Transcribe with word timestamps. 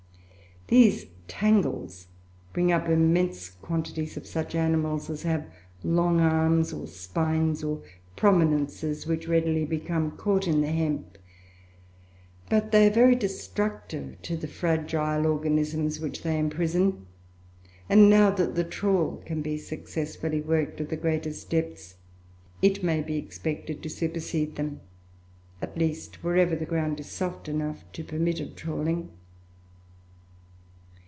These 0.67 1.07
"tangles" 1.27 2.07
bring 2.53 2.71
up 2.71 2.87
immense 2.87 3.49
quantities 3.49 4.15
of 4.15 4.25
such 4.25 4.55
animals 4.55 5.09
as 5.09 5.23
have 5.23 5.45
long 5.83 6.21
arms, 6.21 6.71
or 6.71 6.87
spines, 6.87 7.61
or 7.61 7.83
prominences 8.15 9.05
which 9.05 9.27
readily 9.27 9.65
become 9.65 10.11
caught 10.11 10.47
in 10.47 10.61
the 10.61 10.71
hemp, 10.71 11.17
but 12.49 12.71
they 12.71 12.87
are 12.87 12.93
very 12.93 13.15
destructive 13.17 14.15
to 14.21 14.37
the 14.37 14.47
fragile 14.47 15.27
organisms 15.27 15.99
which 15.99 16.23
they 16.23 16.39
imprison; 16.39 17.05
and, 17.89 18.09
now 18.09 18.31
that 18.31 18.55
the 18.55 18.63
trawl 18.63 19.21
can 19.25 19.41
be 19.41 19.57
successfully 19.57 20.39
worked 20.39 20.79
at 20.79 20.87
the 20.87 20.95
greatest 20.95 21.49
depths, 21.49 21.95
it 22.61 22.81
may 22.81 23.01
be 23.01 23.17
expected 23.17 23.83
to 23.83 23.89
supersede 23.89 24.55
them; 24.55 24.79
at 25.61 25.77
least, 25.77 26.23
wherever 26.23 26.55
the 26.55 26.65
ground 26.65 26.97
is 27.01 27.07
soft 27.09 27.49
enough 27.49 27.83
to 27.91 28.05
permit 28.05 28.39
of 28.39 28.55
trawling. 28.55 29.11